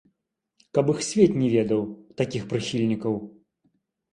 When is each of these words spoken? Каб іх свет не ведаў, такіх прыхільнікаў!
Каб 0.77 0.85
іх 0.93 1.03
свет 1.09 1.35
не 1.41 1.49
ведаў, 1.55 1.81
такіх 2.23 2.49
прыхільнікаў! 2.55 3.13